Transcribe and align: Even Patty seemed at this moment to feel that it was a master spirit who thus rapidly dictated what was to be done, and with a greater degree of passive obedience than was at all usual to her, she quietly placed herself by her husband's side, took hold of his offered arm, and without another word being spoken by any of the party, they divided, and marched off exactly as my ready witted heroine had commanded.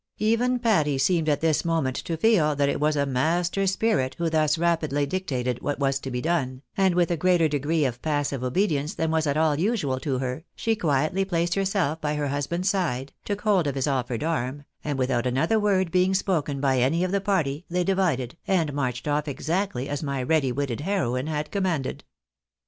Even 0.17 0.57
Patty 0.57 0.97
seemed 0.97 1.29
at 1.29 1.41
this 1.41 1.63
moment 1.63 1.95
to 1.97 2.17
feel 2.17 2.55
that 2.55 2.67
it 2.69 2.79
was 2.79 2.95
a 2.95 3.05
master 3.05 3.67
spirit 3.67 4.15
who 4.17 4.31
thus 4.31 4.57
rapidly 4.57 5.05
dictated 5.05 5.61
what 5.61 5.77
was 5.77 5.99
to 5.99 6.09
be 6.09 6.19
done, 6.19 6.63
and 6.75 6.95
with 6.95 7.11
a 7.11 7.15
greater 7.17 7.47
degree 7.47 7.85
of 7.85 8.01
passive 8.01 8.43
obedience 8.43 8.95
than 8.95 9.11
was 9.11 9.27
at 9.27 9.37
all 9.37 9.59
usual 9.59 9.99
to 9.99 10.17
her, 10.17 10.43
she 10.55 10.75
quietly 10.75 11.23
placed 11.23 11.53
herself 11.53 12.01
by 12.01 12.15
her 12.15 12.29
husband's 12.29 12.67
side, 12.71 13.13
took 13.25 13.41
hold 13.41 13.67
of 13.67 13.75
his 13.75 13.85
offered 13.85 14.23
arm, 14.23 14.65
and 14.83 14.97
without 14.97 15.27
another 15.27 15.59
word 15.59 15.91
being 15.91 16.15
spoken 16.15 16.59
by 16.59 16.79
any 16.79 17.03
of 17.03 17.11
the 17.11 17.21
party, 17.21 17.63
they 17.69 17.83
divided, 17.83 18.35
and 18.47 18.73
marched 18.73 19.07
off 19.07 19.27
exactly 19.27 19.87
as 19.87 20.01
my 20.01 20.23
ready 20.23 20.51
witted 20.51 20.81
heroine 20.81 21.27
had 21.27 21.51
commanded. 21.51 22.03